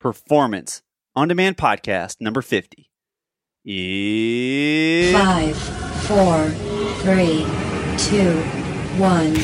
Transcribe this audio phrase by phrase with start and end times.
[0.00, 0.80] Performance
[1.14, 2.90] on Demand podcast number 50.
[3.66, 5.54] Is Five,
[6.06, 6.48] four,
[7.02, 7.44] three,
[7.98, 8.32] two,
[8.98, 9.34] one.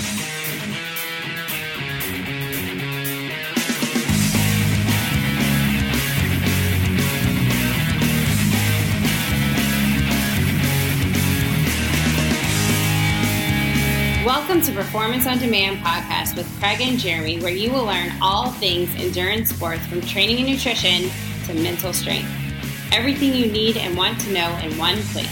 [14.56, 18.52] Welcome to Performance on Demand podcast with Craig and Jeremy, where you will learn all
[18.52, 21.10] things endurance sports from training and nutrition
[21.44, 22.26] to mental strength.
[22.90, 25.28] Everything you need and want to know in one place.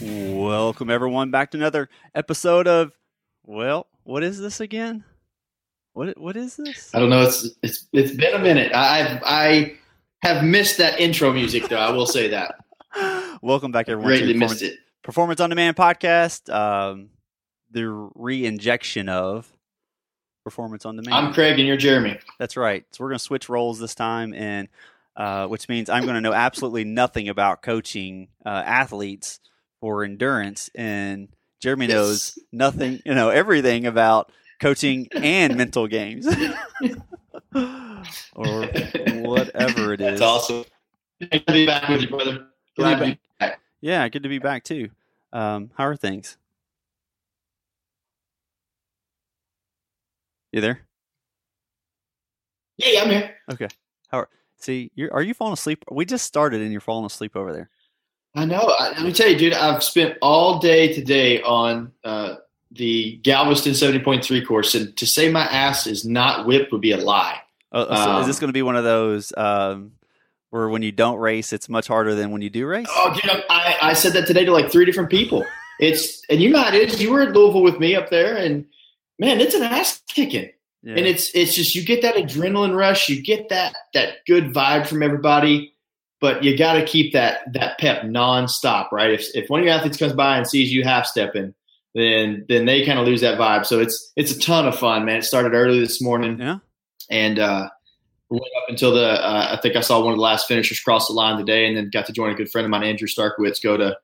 [0.00, 2.98] Welcome everyone back to another episode of
[3.44, 5.04] well, what is this again?
[5.92, 6.90] What what is this?
[6.92, 7.22] I don't know.
[7.22, 8.72] It's it's it's been a minute.
[8.74, 9.76] I I
[10.22, 11.76] have missed that intro music though.
[11.76, 12.56] I will say that.
[13.42, 14.10] Welcome back everyone.
[14.10, 14.78] Greatly to missed Performance, it.
[15.02, 16.52] Performance on Demand podcast.
[16.52, 17.10] Um,
[17.70, 19.50] the re-injection of
[20.44, 21.26] Performance on Demand.
[21.26, 22.18] I'm Craig and you're Jeremy.
[22.38, 22.84] That's right.
[22.92, 24.68] So we're going to switch roles this time, and
[25.16, 29.40] uh, which means I'm going to know absolutely nothing about coaching uh, athletes
[29.80, 31.28] for endurance, and
[31.60, 34.30] Jeremy knows nothing, you know, everything about
[34.60, 36.26] coaching and mental games,
[38.34, 38.55] or
[39.36, 40.18] whatever it is.
[40.18, 40.64] That's awesome.
[41.20, 42.46] Good to be back with you, brother.
[42.76, 43.60] Glad to be back.
[43.80, 44.90] Yeah, good to be back too.
[45.32, 46.36] Um, how are things?
[50.52, 50.80] You there?
[52.78, 53.34] Yeah, yeah, I'm here.
[53.52, 53.68] Okay.
[54.58, 55.84] See, you're, are you falling asleep?
[55.90, 57.70] We just started and you're falling asleep over there.
[58.34, 58.74] I know.
[58.78, 59.52] I, let me tell you, dude.
[59.52, 62.36] I've spent all day today on uh,
[62.72, 66.96] the Galveston 70.3 course, and to say my ass is not whipped would be a
[66.96, 67.40] lie.
[67.72, 69.92] Oh, so is this Um, going to be one of those um,
[70.50, 72.86] where when you don't race, it's much harder than when you do race?
[72.90, 75.44] Oh, dude, I, I said that today to like three different people.
[75.80, 77.02] It's and you know how it is.
[77.02, 78.64] You were at Louisville with me up there, and
[79.18, 80.50] man, it's an ass kicking.
[80.82, 80.94] Yeah.
[80.98, 84.86] and it's it's just you get that adrenaline rush you get that that good vibe
[84.86, 85.72] from everybody
[86.20, 89.74] but you got to keep that that pep nonstop right if if one of your
[89.74, 91.54] athletes comes by and sees you half stepping
[91.96, 95.04] then then they kind of lose that vibe so it's it's a ton of fun
[95.04, 96.58] man it started early this morning yeah.
[97.10, 97.68] And uh
[98.28, 101.06] went up until the uh, i think i saw one of the last finishers cross
[101.06, 103.62] the line today and then got to join a good friend of mine andrew Starykowicz
[103.62, 103.96] go to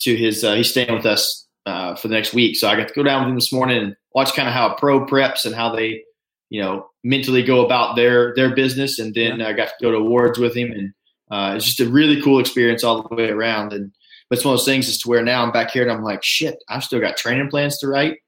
[0.00, 2.56] to his uh, he's staying with us uh, for the next week.
[2.56, 4.70] So i got to go down with him this morning and watch kind of how
[4.70, 6.02] a pro preps and how they
[6.48, 8.98] you know mentally go about their their business.
[8.98, 10.92] And then I got to go to awards with him and
[11.30, 13.72] uh, it's just a really cool experience all the way around.
[13.72, 13.92] And
[14.28, 16.02] but it's one of those things as to where now I'm back here and I'm
[16.02, 18.18] like shit I've still got training plans to write.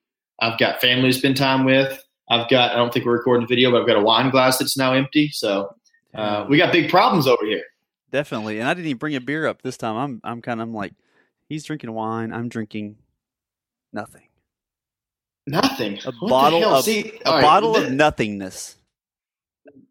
[0.40, 3.70] I've got family to spend time with I've got I don't think we're recording video
[3.70, 5.74] but I've got a wine glass that's now empty so
[6.14, 7.62] uh, we got big problems over here
[8.12, 8.60] Definitely.
[8.60, 9.96] And I didn't even bring a beer up this time.
[9.96, 10.92] I'm I'm kind of I'm like,
[11.48, 12.30] he's drinking wine.
[12.30, 12.96] I'm drinking
[13.90, 14.28] nothing.
[15.46, 18.76] nothing A What bottle of See, a right, bottle of nothingness.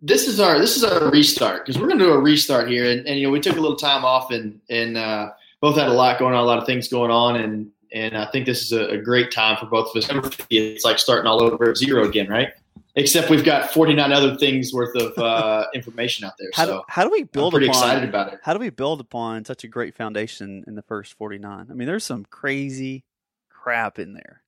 [0.04, 2.90] this is our this is our restart because we're going to do a restart here
[2.92, 5.88] and, and you know we took a little time off and and uh, both had
[5.88, 8.62] a lot going on a lot of things going on and and I think this
[8.62, 10.38] is a, a great time for both of us.
[10.50, 12.50] It's like starting all over at zero again, right?
[12.96, 16.50] Except we've got 49 other things worth of uh, information out there.
[16.54, 18.40] How so do how do we I'm build pretty upon excited about it.
[18.44, 21.68] how do we build upon such a great foundation in the first 49?
[21.70, 23.06] I mean, there's some crazy
[23.50, 24.42] crap in there.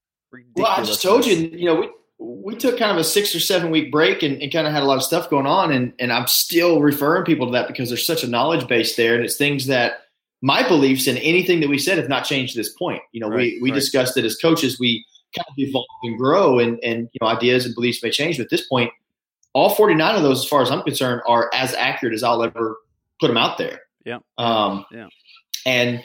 [0.56, 1.90] Well, I just told you, you know, we
[2.20, 4.84] we took kind of a six or seven week break and, and kind of had
[4.84, 7.90] a lot of stuff going on, and and I'm still referring people to that because
[7.90, 10.03] there's such a knowledge base there, and it's things that
[10.44, 13.02] my beliefs and anything that we said have not changed to this point.
[13.14, 13.76] You know, Right, we we right.
[13.76, 17.66] discussed it as coaches, we kind of evolve and grow, and and you know, ideas
[17.66, 18.92] and beliefs may change, but at this point,
[19.54, 22.78] all 49 of those, as far as I'm concerned, are as accurate as I'll ever
[23.20, 23.82] put them out there.
[24.06, 24.20] Yeah.
[24.38, 25.08] Um, Yeah.
[25.66, 26.04] And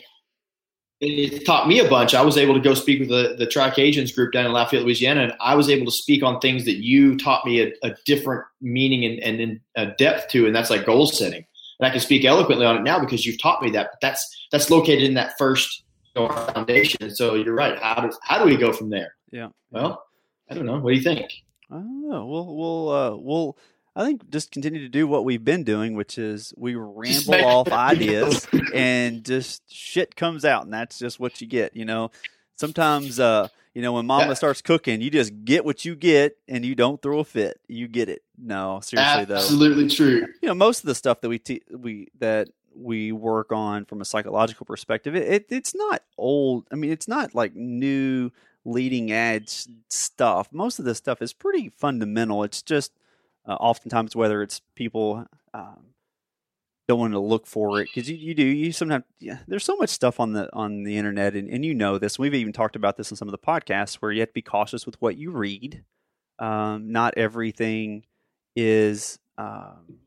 [1.01, 2.15] it taught me a bunch.
[2.15, 5.23] I was able to go speak with the, the Tricajuns group down in Lafayette, Louisiana,
[5.23, 8.45] and I was able to speak on things that you taught me a, a different
[8.61, 11.45] meaning and, and, and a depth to, and that's like goal setting.
[11.79, 13.89] And I can speak eloquently on it now because you've taught me that.
[13.93, 15.85] But that's that's located in that first
[16.17, 17.15] you know, foundation.
[17.15, 17.79] So you're right.
[17.79, 19.15] How does how do we go from there?
[19.31, 19.49] Yeah.
[19.71, 20.05] Well,
[20.51, 20.79] I don't know.
[20.79, 21.31] What do you think?
[21.71, 22.27] I don't know.
[22.27, 23.59] We'll we'll uh, we'll
[23.95, 27.69] I think just continue to do what we've been doing, which is we ramble off
[27.73, 31.77] ideas and just shit comes out, and that's just what you get.
[31.77, 32.11] You know,
[32.59, 34.35] sometimes uh, you know when Mama Yeah.
[34.35, 37.61] starts cooking, you just get what you get, and you don't throw a fit.
[37.69, 38.23] You get it.
[38.37, 40.27] No, seriously though, Absolutely true.
[40.43, 44.01] you know most of the stuff that we te- we that we work on from
[44.01, 48.31] a psychological perspective it, it it's not old i mean it's not like new
[48.65, 52.93] leading edge stuff most of this stuff is pretty fundamental it's just
[53.49, 55.87] uh, oftentimes whether it's people um,
[56.89, 59.77] don't want to look for it because you, you do you sometimes yeah, there's so
[59.77, 62.77] much stuff on the on the internet and, and you know this we've even talked
[62.77, 65.17] about this in some of the podcasts where you have to be cautious with what
[65.19, 65.85] you read
[66.39, 68.05] um, not everything
[68.57, 69.99] is um,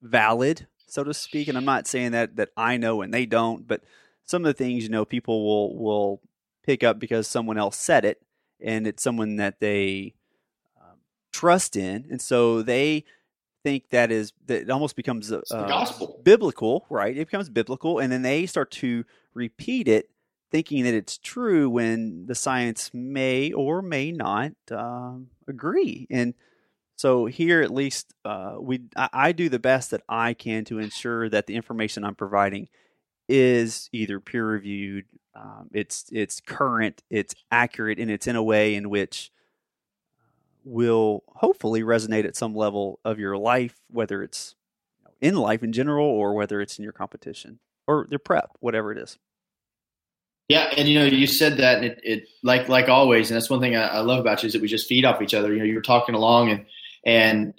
[0.00, 3.66] valid so to speak and i'm not saying that that i know and they don't
[3.66, 3.82] but
[4.24, 6.20] some of the things you know people will will
[6.64, 8.22] pick up because someone else said it
[8.60, 10.14] and it's someone that they
[10.80, 10.98] um,
[11.32, 13.04] trust in and so they
[13.64, 16.20] think that is that it almost becomes uh, gospel.
[16.24, 17.16] biblical right?
[17.16, 19.04] It becomes biblical and then they start to
[19.34, 20.10] repeat it
[20.50, 26.06] thinking that it's true when the science may or may not um, agree.
[26.10, 26.34] And
[27.02, 30.78] so here at least uh, we I, I do the best that i can to
[30.78, 32.68] ensure that the information i'm providing
[33.28, 38.74] is either peer reviewed um, it's it's current it's accurate and it's in a way
[38.74, 39.32] in which
[40.64, 44.54] will hopefully resonate at some level of your life, whether it's
[45.20, 48.98] in life in general or whether it's in your competition or your prep, whatever it
[48.98, 49.18] is.
[50.48, 53.48] Yeah, and you know, you said that, and it, it like like always, and that's
[53.48, 55.52] one thing I, I, love about you is that we just feed off each other.
[55.52, 56.66] You know, you were talking along, and
[57.06, 57.54] and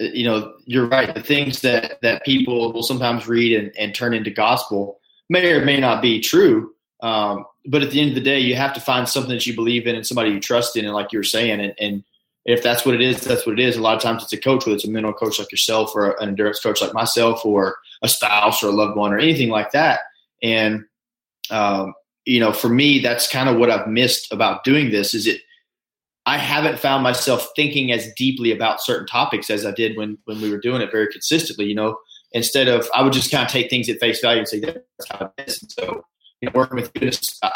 [0.00, 1.12] uh, you know, you're right.
[1.12, 5.64] The things that that people will sometimes read and, and turn into gospel may or
[5.64, 6.72] may not be true.
[7.02, 9.54] Um, but at the end of the day, you have to find something that you
[9.54, 12.04] believe in and somebody you trust in, and like you were saying, and, and
[12.44, 13.76] if that's what it is, that's what it is.
[13.76, 16.12] A lot of times it's a coach, whether it's a mental coach like yourself or
[16.20, 19.72] an endurance coach like myself or a spouse or a loved one or anything like
[19.72, 20.00] that.
[20.42, 20.84] And,
[21.50, 21.94] um,
[22.24, 25.42] you know, for me, that's kind of what I've missed about doing this is it,
[26.26, 30.40] I haven't found myself thinking as deeply about certain topics as I did when, when
[30.40, 31.98] we were doing it very consistently, you know,
[32.32, 35.10] instead of, I would just kind of take things at face value and say, that's
[35.10, 35.62] how it is.
[35.62, 36.04] And so,
[36.40, 36.92] you know, working with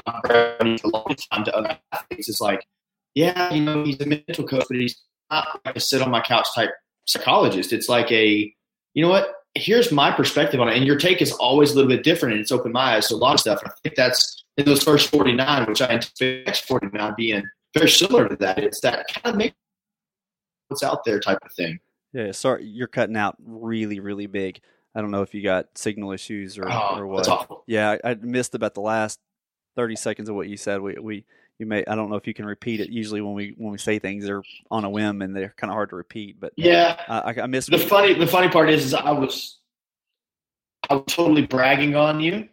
[0.06, 2.66] I'm a long time to other athletes is like,
[3.14, 6.20] yeah, you know, he's a mental coach, but he's not like a sit on my
[6.20, 6.70] couch type
[7.06, 7.72] psychologist.
[7.72, 8.52] It's like a,
[8.94, 9.34] you know what?
[9.54, 12.42] Here's my perspective on it, and your take is always a little bit different, and
[12.42, 13.60] it's opened my eyes to a lot of stuff.
[13.64, 18.28] I think that's in those first 49, which I anticipate next 49 being very similar
[18.28, 18.58] to that.
[18.58, 19.54] It's that kind of make
[20.68, 21.78] what's out there type of thing.
[22.12, 24.60] Yeah, sorry, you're cutting out really, really big.
[24.94, 27.48] I don't know if you got signal issues or, oh, or what.
[27.66, 29.18] Yeah, I, I, missed about the last
[29.74, 30.80] 30 seconds of what you said.
[30.80, 31.24] We, we
[31.58, 32.90] you may I don't know if you can repeat it.
[32.90, 35.74] Usually when we when we say things, they're on a whim and they're kind of
[35.74, 36.40] hard to repeat.
[36.40, 38.14] But yeah, uh, I, I missed the funny.
[38.14, 39.58] The funny part is, is I was
[40.90, 42.48] I was totally bragging on you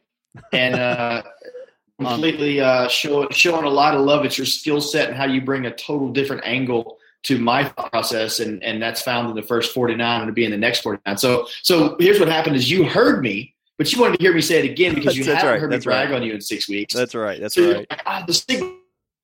[0.54, 1.24] and uh,
[2.00, 5.42] completely uh, showing showing a lot of love at your skill set and how you
[5.42, 9.74] bring a total different angle to my process and and that's found in the first
[9.74, 12.84] 49 and to be in the next 49 so so here's what happened is you
[12.84, 15.60] heard me but you wanted to hear me say it again because you haven't right.
[15.60, 16.16] heard me brag right.
[16.16, 18.76] on you in six weeks that's right that's so right like, ah, the signal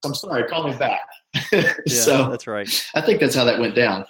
[0.05, 1.01] I'm sorry, call me back.
[1.51, 2.69] yeah, so that's right.
[2.93, 4.05] I think that's how that went down.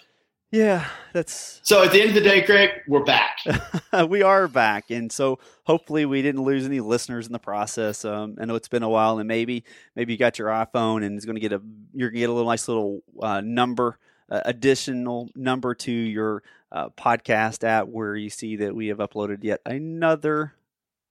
[0.52, 1.60] Yeah, that's.
[1.64, 3.40] So at the end of the day, Craig, we're back.
[4.08, 8.06] we are back, and so hopefully we didn't lose any listeners in the process.
[8.06, 11.18] Um, I know it's been a while, and maybe maybe you got your iPhone and
[11.18, 11.62] it's going to get a
[11.94, 13.98] you're going to get a little nice little uh, number,
[14.30, 19.44] uh, additional number to your uh, podcast app where you see that we have uploaded
[19.44, 20.54] yet another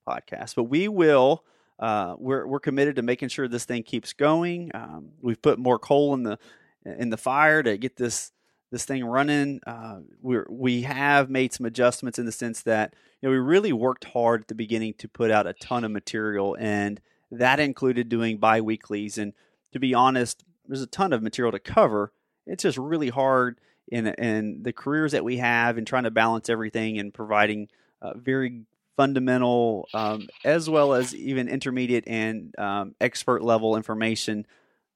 [0.08, 0.54] podcast.
[0.54, 1.44] But we will
[1.78, 4.70] uh, we're we're committed to making sure this thing keeps going.
[4.74, 6.38] Um, we've put more coal in the
[6.84, 8.32] in the fire to get this
[8.70, 9.60] this thing running.
[9.66, 13.72] Uh, we we have made some adjustments in the sense that you know we really
[13.72, 17.00] worked hard at the beginning to put out a ton of material, and
[17.30, 19.18] that included doing biweeklies.
[19.18, 19.34] And
[19.72, 22.12] to be honest, there's a ton of material to cover.
[22.46, 26.48] It's just really hard in in the careers that we have and trying to balance
[26.48, 27.68] everything and providing
[28.00, 28.64] uh, very
[28.96, 34.46] fundamental um, as well as even intermediate and um, expert level information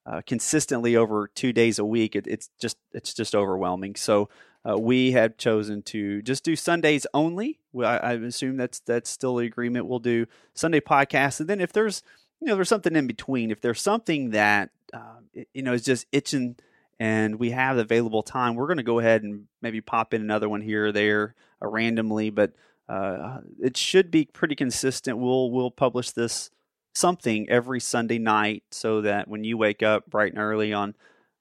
[0.05, 3.95] uh, consistently over two days a week it, it's just it's just overwhelming.
[3.95, 4.29] So
[4.67, 7.59] uh, we have chosen to just do sundays only.
[7.77, 11.39] I, I, assume that's that's still the agreement we'll do sunday podcasts.
[11.39, 12.03] And then if there's
[12.39, 15.19] you know there's something in between if there's something that uh,
[15.53, 16.55] you know is just itching
[16.99, 20.49] and we have available time we're going to go ahead and maybe pop in another
[20.49, 22.29] one here or there uh, randomly.
[22.29, 22.53] But
[22.91, 25.17] uh, it should be pretty consistent.
[25.17, 26.49] We'll we'll publish this
[26.93, 30.93] something every Sunday night so that when you wake up bright and early on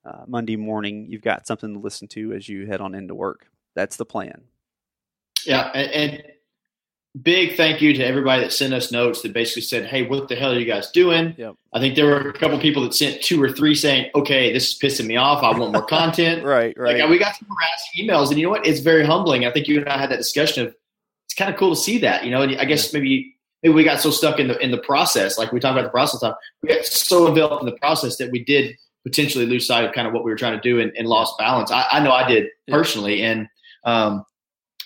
[0.05, 3.49] uh, Monday morning, you've got something to listen to as you head on into work.
[3.75, 4.43] That's the plan.
[5.45, 6.23] Yeah, and, and
[7.21, 10.37] big thank you to everybody that sent us notes that basically said, "Hey, what the
[10.37, 11.57] hell are you guys doing?" Yep.
[11.73, 14.69] I think there were a couple people that sent two or three saying, "Okay, this
[14.69, 15.43] is pissing me off.
[15.43, 17.01] I want more content." right, right.
[17.01, 18.65] Like, we got some harassing emails, and you know what?
[18.65, 19.47] It's very humbling.
[19.47, 20.77] I think you and I had that discussion of
[21.31, 22.43] it's kind of cool to see that, you know.
[22.43, 25.53] And I guess maybe maybe we got so stuck in the in the process, like
[25.53, 28.43] we talked about the process time, we got so enveloped in the process that we
[28.43, 31.07] did potentially lose sight of kind of what we were trying to do and, and
[31.07, 31.71] lost balance.
[31.71, 33.47] I, I know I did personally, and
[33.85, 34.25] um,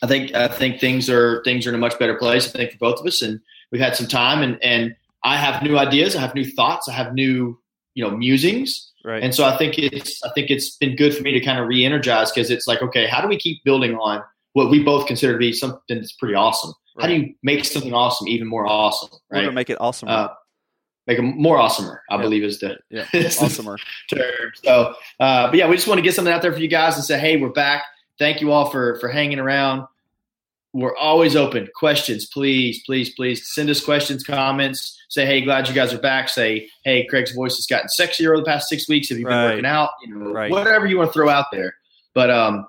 [0.03, 2.47] I think I think things are things are in a much better place.
[2.55, 3.41] I think for both of us, and
[3.73, 6.93] we've had some time, and and I have new ideas, I have new thoughts, I
[6.93, 7.59] have new
[7.95, 9.23] you know musings, Right.
[9.23, 11.69] and so I think it's I think it's been good for me to kind of
[11.69, 14.23] re-energize because it's like okay, how do we keep building on
[14.55, 16.73] what we both consider to be something that's pretty awesome?
[17.01, 19.11] How do you make something awesome even more awesome?
[19.31, 19.53] Right.
[19.53, 20.09] make it awesome.
[20.09, 20.29] uh,
[21.07, 21.99] make them more awesomer.
[22.11, 22.23] I Yeah.
[22.23, 23.79] believe is the yeah, is the awesomer.
[24.11, 24.53] term.
[24.65, 26.95] So, uh, but yeah, we just want to get something out there for you guys
[26.97, 27.83] and say, hey, we're back.
[28.19, 29.87] Thank you all for for hanging around.
[30.73, 31.69] We're always open.
[31.77, 35.01] Questions, please, please, please send us questions, comments.
[35.09, 36.29] Say, hey, glad you guys are back.
[36.29, 39.09] Say, hey, Craig's voice has gotten sexier over the past six weeks.
[39.11, 39.45] Have you been Right.
[39.51, 39.91] working out?
[40.05, 40.51] You know, Right.
[40.51, 41.77] whatever you want to throw out there.
[42.13, 42.67] But um,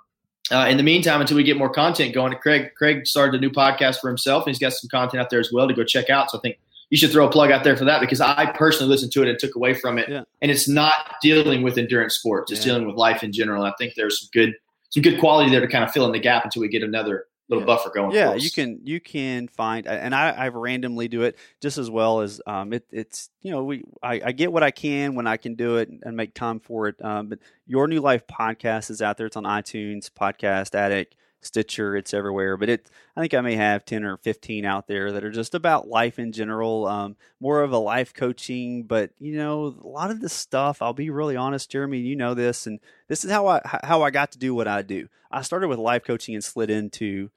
[0.52, 3.50] uh, in the meantime, until we get more content going, Craig Craig started a new
[3.50, 6.10] podcast for himself, and he's got some content out there as well to go check
[6.10, 6.30] out.
[6.30, 6.58] So I think
[6.92, 9.30] you should throw a plug out there for that because I personally listened to it
[9.30, 10.08] and took away from it.
[10.08, 10.24] Yeah.
[10.42, 12.74] And it's not dealing with endurance sports; it's Yeah.
[12.74, 13.64] dealing with life in general.
[13.64, 14.54] I think there's some good
[14.92, 17.26] some good quality there to kind of fill in the gap until we get another
[17.50, 17.66] little Yeah.
[17.76, 18.12] buffer going.
[18.16, 22.22] yeah you can you can find and i i randomly do it just as well
[22.22, 25.38] as um it, it's you know we I, I get what i can when i
[25.38, 29.02] can do it and make time for it um but your new life podcast is
[29.02, 33.42] out there it's on itunes podcast addict stitcher it's everywhere but it i think i
[33.42, 37.16] may have 10 or 15 out there that are just about life in general um
[37.40, 41.10] more of a life coaching but you know a lot of this stuff i'll be
[41.10, 44.40] really honest jeremy you know this and this is how i how i got to
[44.40, 47.30] do what i do i started with life coaching and slid into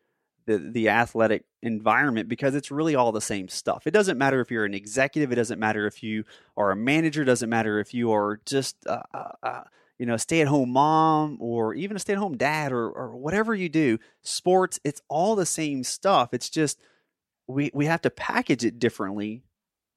[0.49, 3.87] the the athletic environment because it's really all the same stuff.
[3.87, 5.31] It doesn't matter if you're an executive.
[5.31, 6.25] It doesn't matter if you
[6.57, 7.23] are a manager.
[7.23, 9.63] It doesn't matter if you are just uh, uh, uh,
[9.99, 13.17] you know stay at home mom or even a stay at home dad or or
[13.17, 13.99] whatever you do.
[14.23, 16.31] Sports, it's all the same stuff.
[16.33, 16.81] It's just
[17.47, 19.43] we we have to package it differently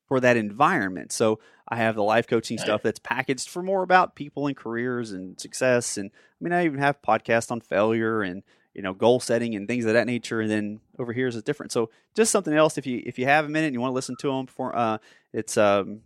[0.08, 1.12] for that environment.
[1.12, 1.40] So
[1.70, 5.40] I have the life coaching stuff that's packaged for more about people and careers and
[5.40, 5.98] success.
[5.98, 8.44] And I mean, I even have podcasts on failure and
[8.74, 10.42] you know goal setting and things of that nature.
[10.42, 11.72] And then over here is a different.
[11.72, 12.78] So just something else.
[12.78, 14.76] If you if you have a minute and you want to listen to them, for
[14.76, 14.98] uh,
[15.32, 16.02] it's um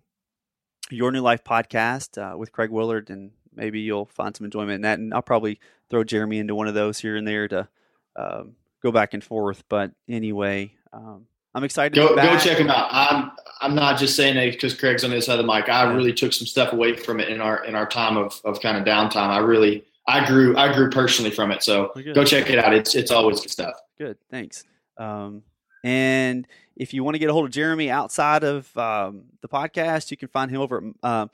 [0.91, 4.81] your new life podcast uh, with Craig Willard, and maybe you'll find some enjoyment in
[4.81, 4.99] that.
[4.99, 5.59] And I'll probably
[5.89, 7.67] throw Jeremy into one of those here and there to
[8.15, 9.63] um, go back and forth.
[9.69, 10.73] But anyway.
[10.93, 12.89] Um, I'm excited Go go check them out.
[12.91, 13.31] I'm
[13.61, 15.69] I'm not just saying that because Craig's on the other side of the mic.
[15.69, 18.61] I really took some stuff away from it in our in our time of, of
[18.61, 19.29] kind of downtime.
[19.29, 21.63] I really I grew I grew personally from it.
[21.63, 22.73] So go check it out.
[22.73, 23.75] It's it's always good stuff.
[23.97, 24.65] Good, thanks.
[24.97, 25.43] Um,
[25.85, 26.45] and
[26.75, 30.17] if you want to get a hold of Jeremy outside of um, the podcast, you
[30.17, 30.77] can find him over.
[30.77, 31.31] At, um,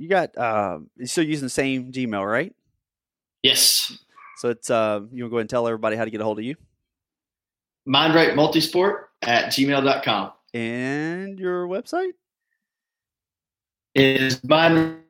[0.00, 2.54] you got uh, you're still using the same Gmail, right?
[3.42, 3.98] Yes.
[4.38, 6.24] So it's uh, you want to go ahead and tell everybody how to get a
[6.24, 6.56] hold of you
[7.84, 10.32] Mind Right Multisport at gmail.com.
[10.54, 12.12] and your website.
[13.94, 15.00] Is mind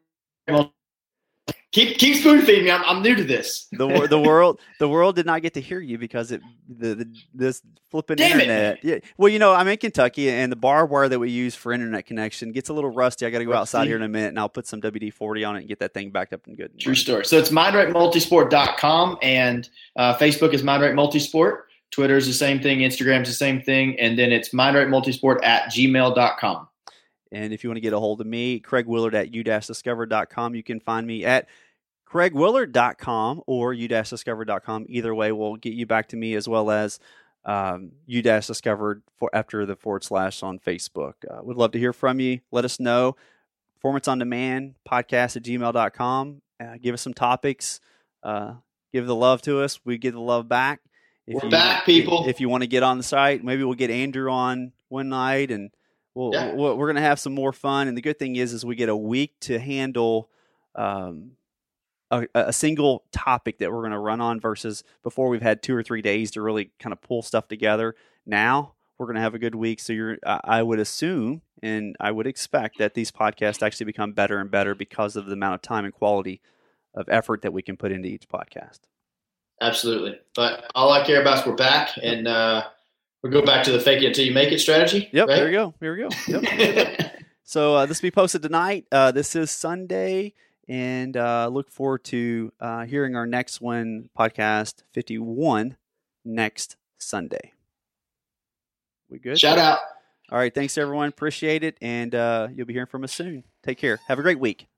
[1.73, 2.71] keep keep spoon feeding me.
[2.71, 3.67] I'm, I'm new to this.
[3.73, 7.15] The the world the world did not get to hear you because it the, the
[7.35, 8.43] this flipping Damn it.
[8.43, 8.85] internet.
[8.85, 8.99] Yeah.
[9.17, 12.07] Well, you know, I'm in Kentucky and the barbed wire that we use for internet
[12.07, 13.27] connection gets a little rusty.
[13.27, 15.45] I got to go outside here in a minute and I'll put some WD forty
[15.45, 16.79] on it and get that thing backed up and good.
[16.79, 17.25] True story.
[17.25, 21.63] So it's mindrightmultisport.com and uh, Facebook is Mind Right Multisport.
[21.91, 22.81] Twitter is the same thing.
[22.81, 23.99] Instagram's the same thing.
[23.99, 26.69] And then it's mindratemultisport at gmail.com.
[27.33, 30.55] And if you want to get a hold of me, Craig Willard at u-discovered.com.
[30.55, 31.49] You can find me at
[32.09, 34.87] craigwillard.com or u-discovered.com.
[34.89, 36.99] Either way we'll get you back to me as well as
[37.45, 41.15] um, u-discovered for after the forward slash on Facebook.
[41.29, 42.41] Uh, would love to hear from you.
[42.51, 43.17] Let us know.
[43.77, 46.43] Performance on demand podcast at gmail.com.
[46.61, 47.81] Uh, give us some topics.
[48.23, 48.55] Uh,
[48.93, 49.81] give the love to us.
[49.85, 50.81] We give the love back.
[51.27, 52.27] If We're back, people.
[52.29, 55.51] If you want to get on the site, maybe we'll get Andrew on one night
[55.51, 55.71] and
[56.15, 56.53] we'll, Yeah.
[56.55, 57.89] we're gonna have some more fun.
[57.89, 60.31] And the good thing is, is we get a week to handle
[60.75, 61.33] um,
[62.11, 65.83] a, a single topic that we're gonna run on versus before we've had two or
[65.83, 67.95] three days to really kind of pull stuff together.
[68.27, 69.81] Now we're gonna have a good week.
[69.81, 74.13] So you're, I I would assume and I would expect that these podcasts actually become
[74.13, 76.41] better and better because of the amount of time and quality
[76.95, 78.81] of effort that we can put into each podcast.
[79.61, 80.19] Absolutely.
[80.35, 82.65] But all I care about is we're back and uh,
[83.23, 85.09] we'll go back to the fake it until you make it strategy.
[85.13, 85.37] Yep, right?
[85.37, 85.75] there we go.
[85.81, 86.41] Here we go.
[86.41, 87.13] Yep.
[87.51, 88.87] So uh, this will be posted tonight.
[88.93, 90.35] Uh, this is Sunday,
[90.69, 95.77] and uh, look forward to uh, hearing our next one, podcast 51,
[96.25, 97.53] next Sunday.
[99.09, 99.37] We good?
[99.37, 99.81] Shout out.
[100.31, 100.55] All right.
[100.55, 101.09] Thanks, everyone.
[101.09, 101.77] Appreciate it.
[101.83, 103.43] And uh, you'll be hearing from us soon.
[103.65, 103.99] Take care.
[104.07, 104.69] Have a great week.